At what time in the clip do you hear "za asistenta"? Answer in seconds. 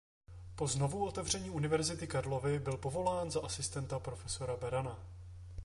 3.31-3.99